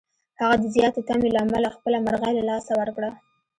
[0.41, 3.09] هغه د زیاتې تمې له امله خپله مرغۍ له لاسه ورکړه.